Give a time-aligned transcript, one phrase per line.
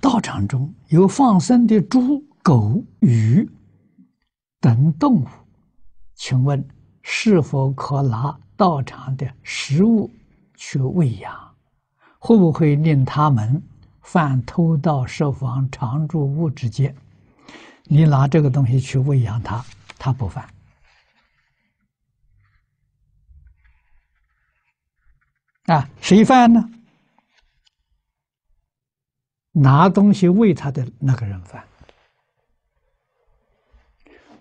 [0.00, 3.48] 道场中有放生的猪、狗、鱼
[4.60, 5.26] 等动物，
[6.14, 6.66] 请问
[7.02, 10.10] 是否可拿道场的食物
[10.54, 11.54] 去喂养？
[12.18, 13.62] 会不会令他们
[14.02, 16.94] 犯偷盗、设防、常住物之戒？
[17.84, 19.64] 你拿这个东西去喂养它，
[19.98, 20.48] 它不犯。
[25.66, 26.70] 啊，谁犯呢？
[29.60, 31.64] 拿东西喂他的那个人犯。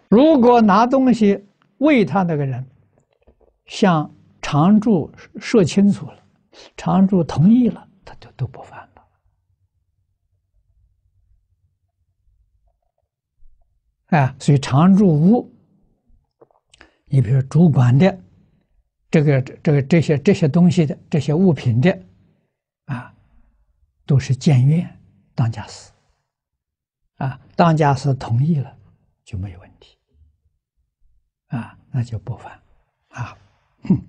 [0.09, 1.43] 如果拿东西
[1.79, 2.65] 喂他那个人，
[3.65, 6.23] 向常住说清楚了，
[6.77, 8.87] 常住同意了，他就都不犯了。
[14.17, 15.51] 啊，所以常住屋，
[17.05, 18.17] 你比如主管的
[19.11, 21.99] 这个这个这些这些东西的这些物品的，
[22.85, 23.13] 啊，
[24.05, 24.96] 都是监院。
[25.37, 25.91] 当家师，
[27.17, 28.75] 啊，当家师同意了
[29.23, 29.95] 就没有问题，
[31.49, 32.59] 啊，那就不犯，
[33.09, 33.37] 啊。
[33.83, 34.01] 哼